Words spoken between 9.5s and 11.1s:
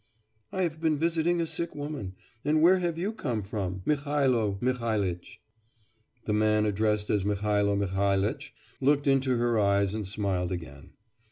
eyes and smiled again.